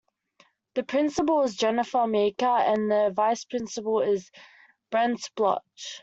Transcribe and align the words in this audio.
The 0.73 0.81
principal 0.81 1.43
is 1.43 1.53
Jennifer 1.55 2.07
Meeker 2.07 2.43
and 2.47 2.89
the 2.89 3.11
vice-principal 3.13 4.01
is 4.01 4.31
Brent 4.89 5.29
Bloch. 5.35 5.61